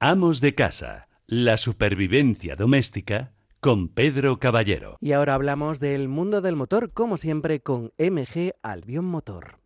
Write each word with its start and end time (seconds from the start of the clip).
Amos 0.00 0.40
de 0.40 0.54
casa. 0.54 1.08
La 1.26 1.56
supervivencia 1.56 2.54
doméstica 2.54 3.32
con 3.58 3.88
Pedro 3.88 4.38
Caballero. 4.38 4.96
Y 5.00 5.10
ahora 5.10 5.34
hablamos 5.34 5.80
del 5.80 6.06
mundo 6.06 6.40
del 6.40 6.54
motor, 6.54 6.92
como 6.92 7.16
siempre, 7.16 7.62
con 7.62 7.92
MG 7.98 8.52
Albion 8.62 9.04
Motor. 9.04 9.58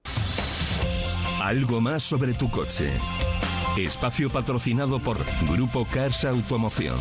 Algo 1.43 1.83
más 1.83 2.02
sobre 2.02 2.33
tu 2.33 2.51
coche. 2.51 2.88
Espacio 3.77 4.30
patrocinado 4.30 5.01
por 5.01 5.19
Grupo 5.52 5.87
Cars 5.93 6.24
Automoción. 6.24 6.96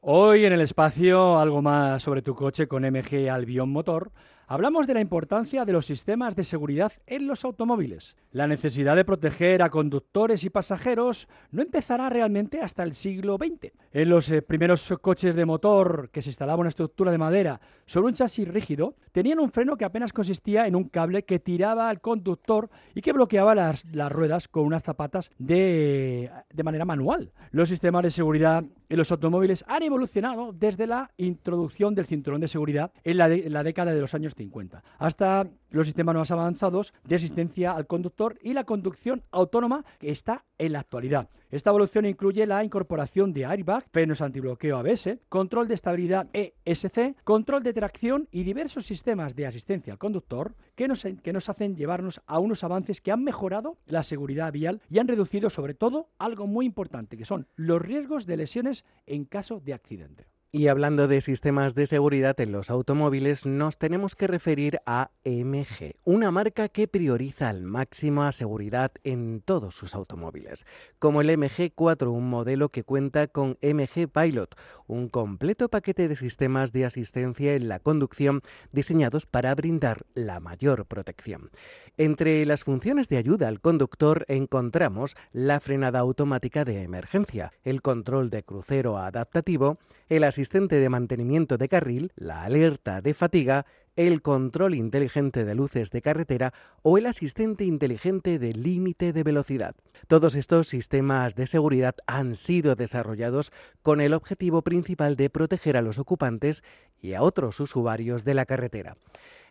Hoy 0.00 0.44
en 0.44 0.52
el 0.52 0.60
espacio 0.60 1.40
algo 1.40 1.60
más 1.60 2.04
sobre 2.04 2.22
tu 2.22 2.36
coche 2.36 2.68
con 2.68 2.84
MG 2.84 3.28
Albion 3.28 3.70
Motor 3.70 4.12
Hablamos 4.48 4.86
de 4.86 4.94
la 4.94 5.00
importancia 5.00 5.64
de 5.64 5.72
los 5.72 5.86
sistemas 5.86 6.34
de 6.34 6.44
seguridad 6.44 6.92
en 7.06 7.26
los 7.26 7.44
automóviles. 7.44 8.16
La 8.32 8.46
necesidad 8.46 8.96
de 8.96 9.04
proteger 9.04 9.62
a 9.62 9.70
conductores 9.70 10.42
y 10.44 10.50
pasajeros 10.50 11.28
no 11.52 11.62
empezará 11.62 12.10
realmente 12.10 12.60
hasta 12.60 12.82
el 12.82 12.94
siglo 12.94 13.38
XX. 13.38 13.72
En 13.92 14.08
los 14.08 14.28
eh, 14.30 14.42
primeros 14.42 14.92
coches 15.00 15.36
de 15.36 15.44
motor 15.44 16.10
que 16.10 16.22
se 16.22 16.30
instalaba 16.30 16.60
una 16.60 16.70
estructura 16.70 17.12
de 17.12 17.18
madera 17.18 17.60
sobre 17.92 18.08
un 18.08 18.14
chasis 18.14 18.48
rígido, 18.48 18.94
tenían 19.12 19.38
un 19.38 19.50
freno 19.50 19.76
que 19.76 19.84
apenas 19.84 20.14
consistía 20.14 20.66
en 20.66 20.74
un 20.74 20.84
cable 20.84 21.24
que 21.24 21.38
tiraba 21.38 21.90
al 21.90 22.00
conductor 22.00 22.70
y 22.94 23.02
que 23.02 23.12
bloqueaba 23.12 23.54
las, 23.54 23.84
ruedas 24.10 24.48
con 24.48 24.64
unas 24.64 24.82
zapatas 24.82 25.30
de, 25.38 26.30
de 26.50 26.62
manera 26.62 26.86
manual. 26.86 27.32
Los 27.50 27.68
sistemas 27.68 28.02
de 28.02 28.10
seguridad 28.10 28.64
en 28.88 28.96
los 28.96 29.12
automóviles 29.12 29.62
han 29.68 29.82
evolucionado 29.82 30.54
desde 30.54 30.86
la 30.86 31.10
introducción 31.18 31.94
del 31.94 32.06
cinturón 32.06 32.40
de 32.40 32.48
seguridad 32.48 32.92
en 33.04 33.18
la, 33.18 33.26
en 33.30 33.52
la 33.52 33.62
década 33.62 33.92
de 33.92 34.00
los 34.00 34.14
años 34.14 34.34
50, 34.34 34.82
hasta 34.98 35.46
los 35.70 35.86
sistemas 35.86 36.14
más 36.14 36.30
avanzados 36.30 36.94
de 37.04 37.16
asistencia 37.16 37.72
al 37.72 37.86
conductor 37.86 38.38
y 38.42 38.54
la 38.54 38.64
conducción 38.64 39.22
autónoma 39.30 39.84
que 39.98 40.10
está 40.10 40.44
en 40.58 40.72
la 40.72 40.80
actualidad. 40.80 41.28
Esta 41.50 41.70
evolución 41.70 42.06
incluye 42.06 42.46
la 42.46 42.64
incorporación 42.64 43.32
de 43.32 43.44
airbag, 43.44 43.84
frenos 43.90 44.22
antibloqueo 44.22 44.78
ABS, 44.78 45.18
control 45.28 45.68
de 45.68 45.74
estabilidad 45.74 46.28
ESC, 46.32 47.16
control 47.24 47.62
de 47.62 47.74
tracción 47.82 48.28
y 48.30 48.44
diversos 48.44 48.86
sistemas 48.86 49.34
de 49.34 49.44
asistencia 49.44 49.92
al 49.92 49.98
conductor 49.98 50.54
que 50.76 50.86
nos, 50.86 51.02
que 51.02 51.32
nos 51.32 51.48
hacen 51.48 51.74
llevarnos 51.74 52.20
a 52.28 52.38
unos 52.38 52.62
avances 52.62 53.00
que 53.00 53.10
han 53.10 53.24
mejorado 53.24 53.76
la 53.86 54.04
seguridad 54.04 54.52
vial 54.52 54.80
y 54.88 55.00
han 55.00 55.08
reducido 55.08 55.50
sobre 55.50 55.74
todo 55.74 56.08
algo 56.16 56.46
muy 56.46 56.64
importante 56.64 57.16
que 57.16 57.24
son 57.24 57.48
los 57.56 57.82
riesgos 57.82 58.24
de 58.24 58.36
lesiones 58.36 58.84
en 59.04 59.24
caso 59.24 59.58
de 59.58 59.74
accidente. 59.74 60.31
Y 60.54 60.68
hablando 60.68 61.08
de 61.08 61.22
sistemas 61.22 61.74
de 61.74 61.86
seguridad 61.86 62.38
en 62.38 62.52
los 62.52 62.68
automóviles, 62.68 63.46
nos 63.46 63.78
tenemos 63.78 64.14
que 64.14 64.26
referir 64.26 64.80
a 64.84 65.10
MG, 65.24 65.94
una 66.04 66.30
marca 66.30 66.68
que 66.68 66.86
prioriza 66.86 67.48
al 67.48 67.62
máximo 67.62 68.24
la 68.24 68.32
seguridad 68.32 68.92
en 69.02 69.40
todos 69.40 69.74
sus 69.74 69.94
automóviles, 69.94 70.66
como 70.98 71.22
el 71.22 71.30
MG4, 71.30 72.12
un 72.12 72.28
modelo 72.28 72.68
que 72.68 72.84
cuenta 72.84 73.28
con 73.28 73.56
MG 73.62 74.10
Pilot, 74.12 74.54
un 74.86 75.08
completo 75.08 75.70
paquete 75.70 76.06
de 76.06 76.16
sistemas 76.16 76.70
de 76.70 76.84
asistencia 76.84 77.54
en 77.54 77.68
la 77.68 77.78
conducción 77.78 78.42
diseñados 78.72 79.24
para 79.24 79.54
brindar 79.54 80.04
la 80.12 80.38
mayor 80.38 80.84
protección. 80.84 81.48
Entre 81.96 82.44
las 82.44 82.64
funciones 82.64 83.08
de 83.08 83.16
ayuda 83.16 83.48
al 83.48 83.62
conductor 83.62 84.26
encontramos 84.28 85.16
la 85.32 85.60
frenada 85.60 86.00
automática 86.00 86.66
de 86.66 86.82
emergencia, 86.82 87.54
el 87.64 87.80
control 87.80 88.28
de 88.28 88.42
crucero 88.42 88.98
adaptativo, 88.98 89.78
el 90.10 90.24
asistente 90.24 90.41
de 90.50 90.88
mantenimiento 90.88 91.56
de 91.56 91.68
carril, 91.68 92.12
la 92.16 92.42
alerta 92.42 93.00
de 93.00 93.14
fatiga, 93.14 93.64
el 93.94 94.22
control 94.22 94.74
inteligente 94.74 95.44
de 95.44 95.54
luces 95.54 95.90
de 95.90 96.02
carretera 96.02 96.52
o 96.82 96.98
el 96.98 97.06
asistente 97.06 97.64
inteligente 97.64 98.38
de 98.38 98.52
límite 98.52 99.12
de 99.12 99.22
velocidad. 99.22 99.74
Todos 100.08 100.34
estos 100.34 100.68
sistemas 100.68 101.34
de 101.34 101.46
seguridad 101.46 101.94
han 102.06 102.36
sido 102.36 102.74
desarrollados 102.74 103.52
con 103.82 104.00
el 104.00 104.14
objetivo 104.14 104.62
principal 104.62 105.16
de 105.16 105.30
proteger 105.30 105.76
a 105.76 105.82
los 105.82 105.98
ocupantes 105.98 106.64
y 107.00 107.14
a 107.14 107.22
otros 107.22 107.60
usuarios 107.60 108.24
de 108.24 108.34
la 108.34 108.46
carretera. 108.46 108.96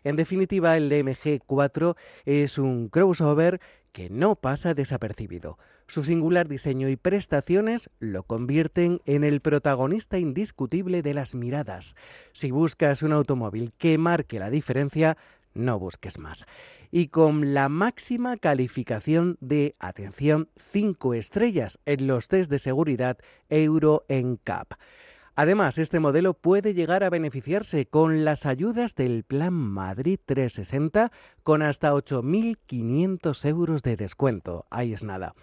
En 0.04 0.16
definitiva, 0.16 0.76
el 0.76 0.88
DMG 0.88 1.40
4 1.46 1.96
es 2.24 2.58
un 2.58 2.88
crossover 2.88 3.60
que 3.92 4.10
no 4.10 4.34
pasa 4.36 4.74
desapercibido. 4.74 5.58
Su 5.92 6.04
singular 6.04 6.48
diseño 6.48 6.88
y 6.88 6.96
prestaciones 6.96 7.90
lo 7.98 8.22
convierten 8.22 9.02
en 9.04 9.24
el 9.24 9.42
protagonista 9.42 10.18
indiscutible 10.18 11.02
de 11.02 11.12
las 11.12 11.34
miradas. 11.34 11.96
Si 12.32 12.50
buscas 12.50 13.02
un 13.02 13.12
automóvil 13.12 13.74
que 13.76 13.98
marque 13.98 14.38
la 14.38 14.48
diferencia, 14.48 15.18
no 15.52 15.78
busques 15.78 16.18
más. 16.18 16.46
Y 16.90 17.08
con 17.08 17.52
la 17.52 17.68
máxima 17.68 18.38
calificación 18.38 19.36
de, 19.42 19.76
atención, 19.80 20.48
5 20.56 21.12
estrellas 21.12 21.78
en 21.84 22.06
los 22.06 22.26
test 22.26 22.50
de 22.50 22.58
seguridad 22.58 23.18
Euro 23.50 24.06
NCAP. 24.08 24.72
Además, 25.34 25.76
este 25.76 26.00
modelo 26.00 26.32
puede 26.32 26.72
llegar 26.72 27.04
a 27.04 27.10
beneficiarse 27.10 27.84
con 27.84 28.24
las 28.24 28.46
ayudas 28.46 28.94
del 28.94 29.24
Plan 29.24 29.52
Madrid 29.52 30.18
360 30.24 31.12
con 31.42 31.60
hasta 31.60 31.92
8.500 31.92 33.46
euros 33.46 33.82
de 33.82 33.96
descuento. 33.98 34.64
Ahí 34.70 34.94
es 34.94 35.02
nada. 35.02 35.34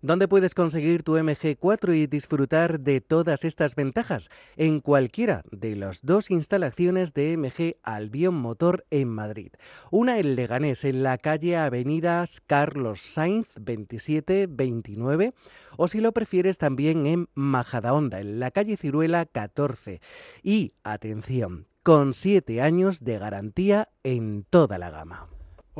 ¿Dónde 0.00 0.28
puedes 0.28 0.54
conseguir 0.54 1.02
tu 1.02 1.16
MG4 1.16 1.92
y 1.96 2.06
disfrutar 2.06 2.78
de 2.78 3.00
todas 3.00 3.44
estas 3.44 3.74
ventajas? 3.74 4.28
En 4.56 4.78
cualquiera 4.78 5.42
de 5.50 5.74
las 5.74 6.02
dos 6.02 6.30
instalaciones 6.30 7.14
de 7.14 7.36
MG 7.36 7.78
Albion 7.82 8.36
Motor 8.36 8.86
en 8.90 9.08
Madrid. 9.08 9.50
Una 9.90 10.20
en 10.20 10.36
Leganés, 10.36 10.84
en 10.84 11.02
la 11.02 11.18
calle 11.18 11.56
Avenidas 11.56 12.40
Carlos 12.46 13.00
Sainz 13.00 13.48
2729, 13.56 15.34
o 15.76 15.88
si 15.88 16.00
lo 16.00 16.12
prefieres 16.12 16.58
también 16.58 17.06
en 17.08 17.28
Majadahonda, 17.34 18.20
en 18.20 18.38
la 18.38 18.52
calle 18.52 18.76
Ciruela 18.76 19.26
14. 19.26 20.00
Y, 20.44 20.74
atención, 20.84 21.66
con 21.82 22.14
7 22.14 22.62
años 22.62 23.00
de 23.02 23.18
garantía 23.18 23.88
en 24.04 24.44
toda 24.48 24.78
la 24.78 24.90
gama. 24.90 25.28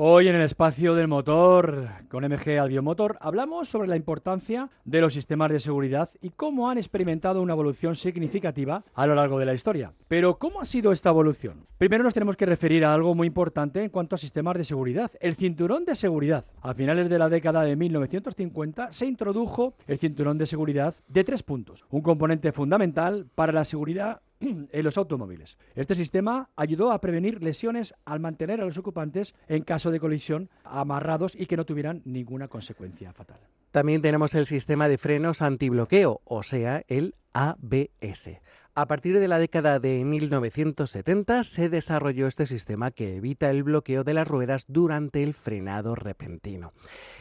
Hoy 0.01 0.29
en 0.29 0.37
el 0.37 0.43
espacio 0.43 0.95
del 0.95 1.09
motor 1.09 1.89
con 2.09 2.23
MG 2.23 2.61
Albiomotor 2.61 3.19
hablamos 3.21 3.69
sobre 3.69 3.89
la 3.89 3.97
importancia 3.97 4.71
de 4.85 5.01
los 5.01 5.13
sistemas 5.13 5.51
de 5.51 5.59
seguridad 5.59 6.09
y 6.23 6.31
cómo 6.31 6.71
han 6.71 6.79
experimentado 6.79 7.43
una 7.43 7.55
evolución 7.55 7.97
significativa 7.97 8.85
a 8.95 9.07
lo 9.09 9.17
largo 9.17 9.41
de 9.41 9.47
la 9.47 9.55
historia. 9.55 9.93
Pero 10.07 10.39
¿cómo 10.39 10.61
ha 10.61 10.67
sido 10.67 10.93
esta 10.93 11.09
evolución? 11.09 11.67
Primero 11.79 12.05
nos 12.05 12.15
tenemos 12.15 12.37
que 12.37 12.47
referir 12.47 12.85
a 12.85 12.95
algo 12.95 13.13
muy 13.17 13.27
importante 13.27 13.83
en 13.83 13.91
cuanto 13.91 14.15
a 14.15 14.19
sistemas 14.19 14.57
de 14.57 14.63
seguridad, 14.63 15.11
el 15.19 15.35
cinturón 15.35 15.85
de 15.85 15.97
seguridad. 15.97 16.45
A 16.63 16.75
finales 16.75 17.09
de 17.09 17.19
la 17.19 17.29
década 17.29 17.63
de 17.63 17.75
1950 17.75 18.93
se 18.93 19.05
introdujo 19.07 19.75
el 19.89 19.99
cinturón 19.99 20.39
de 20.39 20.47
seguridad 20.47 20.95
de 21.09 21.25
tres 21.25 21.43
puntos, 21.43 21.85
un 21.91 22.03
componente 22.03 22.53
fundamental 22.53 23.27
para 23.35 23.53
la 23.53 23.65
seguridad 23.65 24.21
en 24.41 24.85
los 24.85 24.97
automóviles. 24.97 25.57
Este 25.75 25.95
sistema 25.95 26.51
ayudó 26.57 26.93
a 26.93 27.01
prevenir 27.01 27.43
lesiones 27.43 27.95
al 28.05 28.21
mantener 28.21 28.61
a 28.61 28.65
los 28.65 28.79
ocupantes 28.79 29.35
en 29.49 29.63
caso 29.63 29.91
de 29.91 30.01
colisión 30.01 30.51
amarrados 30.65 31.35
y 31.35 31.47
que 31.47 31.57
no 31.57 31.65
tuvieran 31.65 32.03
ninguna 32.05 32.49
consecuencia 32.49 33.13
fatal. 33.13 33.39
También 33.71 34.01
tenemos 34.01 34.35
el 34.35 34.47
sistema 34.47 34.89
de 34.89 34.99
frenos 34.99 35.43
antibloqueo, 35.43 36.23
o 36.25 36.43
sea, 36.43 36.83
el 36.89 37.15
ABS. 37.35 38.41
A 38.75 38.87
partir 38.87 39.19
de 39.19 39.27
la 39.27 39.41
década 39.41 39.81
de 39.81 40.05
1970 40.05 41.43
se 41.43 41.69
desarrolló 41.69 42.29
este 42.29 42.47
sistema 42.47 42.93
que 42.93 43.17
evita 43.17 43.51
el 43.51 43.65
bloqueo 43.65 44.05
de 44.05 44.15
las 44.15 44.29
ruedas 44.29 44.67
durante 44.69 45.25
el 45.25 45.35
frenado 45.35 45.97
repentino. 45.97 46.73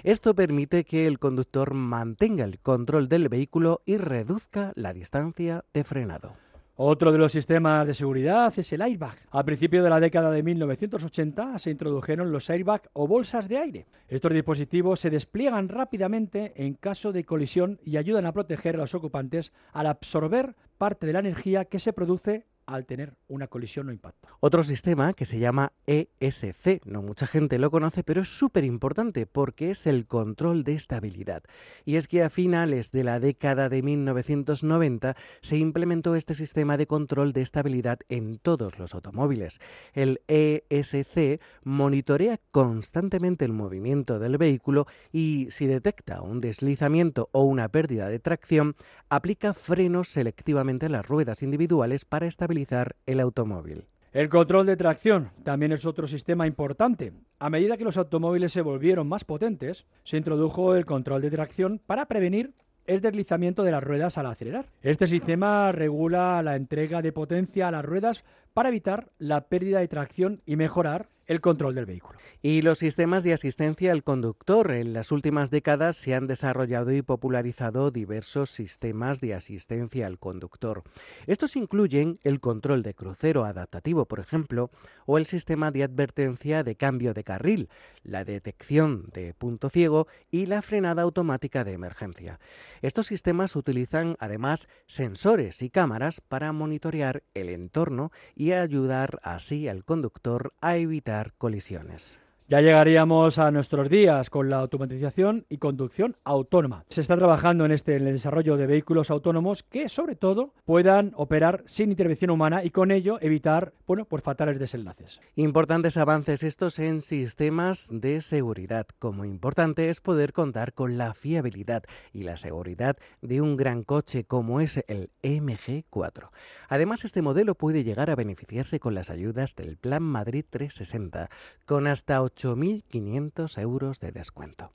Esto 0.03 0.35
permite 0.35 0.85
que 0.85 1.07
el 1.07 1.17
conductor 1.17 1.73
mantenga 1.73 2.45
el 2.45 2.59
control 2.59 3.09
del 3.09 3.27
vehículo 3.27 3.81
y 3.85 3.97
reduzca 3.97 4.71
la 4.75 4.93
distancia 4.93 5.65
de 5.73 5.83
frenado. 5.83 6.46
Otro 6.79 7.11
de 7.11 7.17
los 7.17 7.31
sistemas 7.31 7.87
de 7.87 7.95
seguridad 7.95 8.53
es 8.55 8.71
el 8.71 8.83
airbag. 8.83 9.17
A 9.31 9.43
principios 9.43 9.83
de 9.83 9.89
la 9.89 9.99
década 9.99 10.29
de 10.29 10.43
1980 10.43 11.57
se 11.57 11.71
introdujeron 11.71 12.31
los 12.31 12.51
airbags 12.51 12.87
o 12.93 13.07
bolsas 13.07 13.49
de 13.49 13.57
aire. 13.57 13.87
Estos 14.07 14.31
dispositivos 14.31 14.99
se 14.99 15.09
despliegan 15.09 15.69
rápidamente 15.69 16.53
en 16.55 16.75
caso 16.75 17.11
de 17.11 17.23
colisión 17.23 17.79
y 17.83 17.97
ayudan 17.97 18.27
a 18.27 18.31
proteger 18.31 18.75
a 18.75 18.77
los 18.77 18.93
ocupantes 18.93 19.53
al 19.73 19.87
absorber 19.87 20.53
parte 20.77 21.07
de 21.07 21.13
la 21.13 21.19
energía 21.19 21.65
que 21.65 21.79
se 21.79 21.93
produce 21.93 22.45
al 22.67 22.85
tener 22.85 23.15
una 23.29 23.47
colisión 23.47 23.87
o 23.87 23.91
impacto. 23.93 24.27
Otro 24.41 24.63
sistema 24.63 25.13
que 25.13 25.25
se 25.25 25.39
llama 25.39 25.71
ESC, 25.87 26.85
no 26.85 27.01
mucha 27.01 27.25
gente 27.25 27.57
lo 27.59 27.71
conoce, 27.71 28.03
pero 28.03 28.21
es 28.21 28.27
súper 28.27 28.65
importante 28.65 29.25
porque 29.25 29.71
es 29.71 29.87
el 29.87 30.05
control 30.05 30.65
de 30.65 30.75
estabilidad. 30.75 31.43
Y 31.85 31.95
es 31.95 32.09
que 32.09 32.23
a 32.23 32.29
finales 32.29 32.91
de 32.91 33.05
la 33.05 33.19
década 33.21 33.69
de 33.69 33.81
1990 33.81 35.15
se 35.41 35.57
implementó 35.57 36.15
este 36.15 36.35
sistema 36.35 36.75
de 36.75 36.87
control 36.87 37.31
de 37.31 37.41
estabilidad 37.41 37.99
en 38.09 38.37
todos 38.37 38.77
los 38.77 38.93
automóviles. 38.93 39.59
El 39.93 40.21
ESC 40.27 41.39
monitorea 41.63 42.37
constantemente 42.51 43.45
el 43.45 43.53
movimiento 43.53 44.19
del 44.19 44.37
vehículo 44.37 44.87
y 45.13 45.47
si 45.51 45.67
detecta 45.67 46.21
un 46.21 46.41
deslizamiento 46.41 47.29
o 47.31 47.43
una 47.43 47.69
pérdida 47.69 48.09
de 48.09 48.19
tracción, 48.19 48.75
aplica 49.07 49.53
frenos 49.53 50.09
selectivamente 50.09 50.87
a 50.87 50.89
las 50.89 51.07
ruedas 51.07 51.41
individuales 51.43 52.03
para 52.03 52.27
estabilizar 52.27 52.56
el 53.05 53.19
automóvil. 53.19 53.85
El 54.13 54.29
control 54.29 54.65
de 54.65 54.77
tracción 54.77 55.29
también 55.43 55.71
es 55.71 55.85
otro 55.85 56.07
sistema 56.07 56.47
importante. 56.47 57.13
A 57.39 57.49
medida 57.49 57.77
que 57.77 57.83
los 57.83 57.97
automóviles 57.97 58.51
se 58.51 58.61
volvieron 58.61 59.07
más 59.07 59.23
potentes, 59.23 59.85
se 60.03 60.17
introdujo 60.17 60.75
el 60.75 60.85
control 60.85 61.21
de 61.21 61.29
tracción 61.29 61.79
para 61.85 62.05
prevenir 62.05 62.53
el 62.87 63.01
deslizamiento 63.01 63.63
de 63.63 63.71
las 63.71 63.83
ruedas 63.83 64.17
al 64.17 64.25
acelerar. 64.25 64.65
Este 64.81 65.07
sistema 65.07 65.71
regula 65.71 66.41
la 66.41 66.55
entrega 66.55 67.01
de 67.01 67.11
potencia 67.11 67.67
a 67.67 67.71
las 67.71 67.85
ruedas 67.85 68.23
para 68.53 68.69
evitar 68.69 69.09
la 69.19 69.41
pérdida 69.41 69.79
de 69.79 69.87
tracción 69.87 70.41
y 70.45 70.55
mejorar 70.55 71.09
el 71.27 71.41
control 71.41 71.75
del 71.75 71.85
vehículo. 71.85 72.17
Y 72.41 72.61
los 72.61 72.79
sistemas 72.79 73.23
de 73.23 73.33
asistencia 73.33 73.91
al 73.91 74.03
conductor. 74.03 74.71
En 74.71 74.93
las 74.93 75.11
últimas 75.11 75.51
décadas 75.51 75.97
se 75.97 76.15
han 76.15 76.27
desarrollado 76.27 76.91
y 76.91 77.01
popularizado 77.01 77.91
diversos 77.91 78.49
sistemas 78.49 79.19
de 79.19 79.33
asistencia 79.33 80.07
al 80.07 80.19
conductor. 80.19 80.83
Estos 81.25 81.55
incluyen 81.55 82.19
el 82.23 82.39
control 82.39 82.83
de 82.83 82.93
crucero 82.93 83.45
adaptativo, 83.45 84.05
por 84.05 84.19
ejemplo, 84.19 84.71
o 85.05 85.17
el 85.17 85.25
sistema 85.25 85.71
de 85.71 85.83
advertencia 85.83 86.63
de 86.63 86.75
cambio 86.75 87.13
de 87.13 87.23
carril, 87.23 87.69
la 88.03 88.23
detección 88.23 89.09
de 89.13 89.33
punto 89.33 89.69
ciego 89.69 90.07
y 90.31 90.45
la 90.45 90.61
frenada 90.61 91.01
automática 91.01 91.63
de 91.63 91.73
emergencia. 91.73 92.39
Estos 92.81 93.07
sistemas 93.07 93.55
utilizan 93.55 94.15
además 94.19 94.67
sensores 94.85 95.61
y 95.61 95.69
cámaras 95.69 96.21
para 96.21 96.51
monitorear 96.51 97.23
el 97.33 97.49
entorno 97.49 98.11
y 98.35 98.51
ayudar 98.51 99.19
así 99.23 99.67
al 99.67 99.83
conductor 99.83 100.53
a 100.61 100.77
evitar 100.77 101.16
colisiones. 101.37 102.19
Ya 102.49 102.61
llegaríamos 102.61 103.39
a 103.39 103.51
nuestros 103.51 103.89
días 103.89 104.29
con 104.29 104.49
la 104.49 104.59
automatización 104.59 105.45
y 105.49 105.57
conducción 105.57 106.15
autónoma. 106.23 106.85
Se 106.87 107.01
está 107.01 107.17
trabajando 107.17 107.65
en 107.65 107.73
este 107.73 107.97
en 107.97 108.07
el 108.07 108.13
desarrollo 108.13 108.55
de 108.55 108.67
vehículos 108.67 109.11
autónomos 109.11 109.63
que 109.63 109.89
sobre 109.89 110.15
todo 110.15 110.53
puedan 110.63 111.11
operar 111.17 111.65
sin 111.65 111.91
intervención 111.91 112.31
humana 112.31 112.63
y 112.63 112.69
con 112.69 112.91
ello 112.91 113.17
evitar, 113.19 113.73
bueno, 113.85 114.05
pues 114.05 114.23
fatales 114.23 114.59
desenlaces. 114.59 115.19
Importantes 115.35 115.97
avances 115.97 116.41
estos 116.41 116.79
en 116.79 117.01
sistemas 117.01 117.89
de 117.91 118.21
seguridad. 118.21 118.87
Como 118.97 119.25
importante 119.25 119.89
es 119.89 119.99
poder 119.99 120.31
contar 120.31 120.71
con 120.71 120.97
la 120.97 121.13
fiabilidad 121.13 121.83
y 122.13 122.23
la 122.23 122.37
seguridad 122.37 122.95
de 123.21 123.41
un 123.41 123.57
gran 123.57 123.83
coche 123.83 124.23
como 124.23 124.61
es 124.61 124.81
el 124.87 125.09
MG4. 125.21 126.29
Además, 126.69 127.03
este 127.03 127.21
modelo 127.21 127.55
puede 127.55 127.83
llegar 127.83 128.09
a 128.09 128.15
beneficiarse 128.15 128.79
con 128.79 128.95
las 128.95 129.09
ayudas 129.09 129.53
del 129.55 129.75
Plan 129.75 130.03
Madrid 130.03 130.45
360 130.49 131.29
con 131.65 131.87
hasta 131.87 132.21
8.500 132.37 133.59
euros 133.59 133.99
de 133.99 134.11
descuento. 134.11 134.71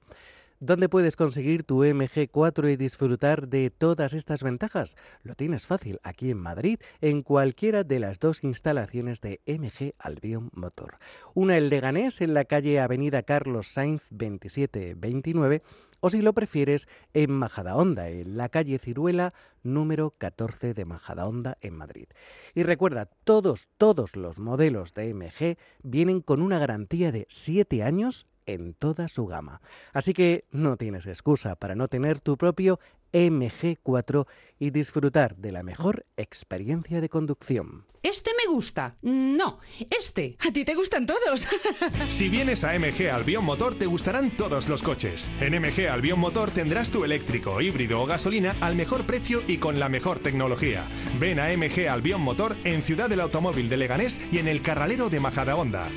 ¿Dónde 0.64 0.88
puedes 0.88 1.16
conseguir 1.16 1.64
tu 1.64 1.82
MG4 1.82 2.72
y 2.72 2.76
disfrutar 2.76 3.48
de 3.48 3.70
todas 3.70 4.12
estas 4.12 4.44
ventajas? 4.44 4.94
Lo 5.24 5.34
tienes 5.34 5.66
fácil, 5.66 5.98
aquí 6.04 6.30
en 6.30 6.38
Madrid, 6.38 6.78
en 7.00 7.22
cualquiera 7.22 7.82
de 7.82 7.98
las 7.98 8.20
dos 8.20 8.44
instalaciones 8.44 9.20
de 9.20 9.40
MG 9.44 9.94
Albion 9.98 10.50
Motor. 10.54 10.98
Una 11.34 11.56
en 11.56 11.68
Leganés, 11.68 12.20
en 12.20 12.32
la 12.32 12.44
calle 12.44 12.78
Avenida 12.78 13.24
Carlos 13.24 13.72
Sainz 13.72 14.04
2729, 14.10 15.62
o 15.98 16.10
si 16.10 16.22
lo 16.22 16.32
prefieres, 16.32 16.86
en 17.12 17.32
Majadahonda, 17.32 18.08
en 18.08 18.36
la 18.36 18.48
calle 18.48 18.78
Ciruela 18.78 19.34
número 19.64 20.14
14 20.16 20.74
de 20.74 20.84
Majadahonda, 20.84 21.58
en 21.60 21.74
Madrid. 21.74 22.06
Y 22.54 22.62
recuerda, 22.62 23.06
todos, 23.24 23.68
todos 23.78 24.14
los 24.14 24.38
modelos 24.38 24.94
de 24.94 25.12
MG 25.12 25.56
vienen 25.82 26.20
con 26.20 26.40
una 26.40 26.60
garantía 26.60 27.10
de 27.10 27.26
7 27.28 27.82
años 27.82 28.26
en 28.46 28.74
toda 28.74 29.08
su 29.08 29.26
gama. 29.26 29.60
Así 29.92 30.12
que 30.12 30.44
no 30.50 30.76
tienes 30.76 31.06
excusa 31.06 31.56
para 31.56 31.74
no 31.74 31.88
tener 31.88 32.20
tu 32.20 32.36
propio 32.36 32.78
MG4 33.12 34.26
y 34.58 34.70
disfrutar 34.70 35.36
de 35.36 35.52
la 35.52 35.62
mejor 35.62 36.06
experiencia 36.16 37.00
de 37.00 37.08
conducción. 37.08 37.86
Este 38.02 38.32
me 38.36 38.52
gusta. 38.52 38.96
No, 39.02 39.60
este. 39.90 40.36
A 40.40 40.52
ti 40.52 40.64
te 40.64 40.74
gustan 40.74 41.06
todos. 41.06 41.46
si 42.08 42.28
vienes 42.28 42.64
a 42.64 42.76
MG 42.76 43.10
Albion 43.12 43.44
Motor 43.44 43.76
te 43.76 43.86
gustarán 43.86 44.36
todos 44.36 44.68
los 44.68 44.82
coches. 44.82 45.30
En 45.40 45.60
MG 45.60 45.88
Albion 45.88 46.18
Motor 46.18 46.50
tendrás 46.50 46.90
tu 46.90 47.04
eléctrico, 47.04 47.60
híbrido 47.60 48.00
o 48.02 48.06
gasolina 48.06 48.56
al 48.60 48.74
mejor 48.74 49.06
precio 49.06 49.42
y 49.46 49.58
con 49.58 49.78
la 49.78 49.88
mejor 49.88 50.18
tecnología. 50.18 50.88
Ven 51.20 51.38
a 51.38 51.56
MG 51.56 51.88
Albion 51.88 52.22
Motor 52.22 52.56
en 52.64 52.82
Ciudad 52.82 53.08
del 53.08 53.20
Automóvil 53.20 53.68
de 53.68 53.76
Leganés 53.76 54.20
y 54.32 54.38
en 54.38 54.48
el 54.48 54.62
Carralero 54.62 55.08
de 55.08 55.20
Majadahonda. 55.20 55.88